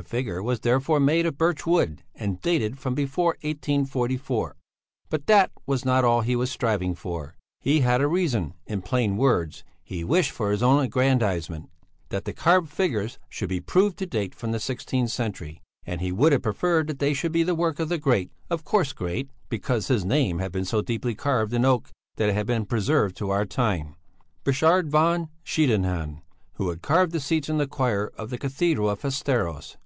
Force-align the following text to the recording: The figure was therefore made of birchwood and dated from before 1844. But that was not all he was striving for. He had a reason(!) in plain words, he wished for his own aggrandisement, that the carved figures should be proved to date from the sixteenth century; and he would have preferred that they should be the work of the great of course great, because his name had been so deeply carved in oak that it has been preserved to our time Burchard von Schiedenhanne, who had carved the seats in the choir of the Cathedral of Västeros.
The 0.00 0.04
figure 0.04 0.44
was 0.44 0.60
therefore 0.60 1.00
made 1.00 1.26
of 1.26 1.36
birchwood 1.36 2.04
and 2.14 2.40
dated 2.40 2.78
from 2.78 2.94
before 2.94 3.36
1844. 3.42 4.54
But 5.10 5.26
that 5.26 5.50
was 5.66 5.84
not 5.84 6.04
all 6.04 6.20
he 6.20 6.36
was 6.36 6.52
striving 6.52 6.94
for. 6.94 7.34
He 7.58 7.80
had 7.80 8.00
a 8.00 8.06
reason(!) 8.06 8.54
in 8.68 8.80
plain 8.80 9.16
words, 9.16 9.64
he 9.82 10.04
wished 10.04 10.30
for 10.30 10.52
his 10.52 10.62
own 10.62 10.80
aggrandisement, 10.84 11.68
that 12.10 12.26
the 12.26 12.32
carved 12.32 12.70
figures 12.70 13.18
should 13.28 13.48
be 13.48 13.58
proved 13.60 13.98
to 13.98 14.06
date 14.06 14.36
from 14.36 14.52
the 14.52 14.60
sixteenth 14.60 15.10
century; 15.10 15.62
and 15.84 16.00
he 16.00 16.12
would 16.12 16.30
have 16.30 16.42
preferred 16.42 16.86
that 16.86 17.00
they 17.00 17.12
should 17.12 17.32
be 17.32 17.42
the 17.42 17.56
work 17.56 17.80
of 17.80 17.88
the 17.88 17.98
great 17.98 18.30
of 18.48 18.62
course 18.62 18.92
great, 18.92 19.30
because 19.48 19.88
his 19.88 20.04
name 20.04 20.38
had 20.38 20.52
been 20.52 20.64
so 20.64 20.80
deeply 20.80 21.16
carved 21.16 21.52
in 21.52 21.64
oak 21.64 21.90
that 22.18 22.28
it 22.28 22.34
has 22.34 22.44
been 22.44 22.64
preserved 22.66 23.16
to 23.16 23.30
our 23.30 23.44
time 23.44 23.96
Burchard 24.44 24.88
von 24.90 25.28
Schiedenhanne, 25.44 26.22
who 26.52 26.68
had 26.68 26.82
carved 26.82 27.10
the 27.10 27.18
seats 27.18 27.48
in 27.48 27.58
the 27.58 27.66
choir 27.66 28.12
of 28.16 28.30
the 28.30 28.38
Cathedral 28.38 28.88
of 28.90 29.00
Västeros. 29.00 29.76